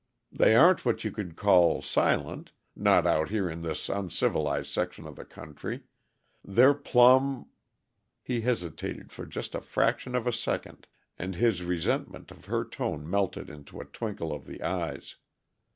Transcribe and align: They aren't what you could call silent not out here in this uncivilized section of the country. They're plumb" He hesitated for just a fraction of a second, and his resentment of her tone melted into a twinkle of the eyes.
They 0.31 0.55
aren't 0.55 0.83
what 0.83 1.03
you 1.03 1.11
could 1.11 1.35
call 1.35 1.83
silent 1.83 2.53
not 2.75 3.05
out 3.05 3.29
here 3.29 3.47
in 3.47 3.61
this 3.61 3.87
uncivilized 3.87 4.67
section 4.71 5.05
of 5.05 5.15
the 5.15 5.25
country. 5.25 5.81
They're 6.43 6.73
plumb" 6.73 7.49
He 8.23 8.41
hesitated 8.41 9.11
for 9.11 9.27
just 9.27 9.53
a 9.53 9.61
fraction 9.61 10.15
of 10.15 10.25
a 10.25 10.33
second, 10.33 10.87
and 11.19 11.35
his 11.35 11.61
resentment 11.63 12.31
of 12.31 12.45
her 12.45 12.65
tone 12.65 13.07
melted 13.07 13.47
into 13.47 13.79
a 13.79 13.85
twinkle 13.85 14.33
of 14.33 14.47
the 14.47 14.63
eyes. 14.63 15.17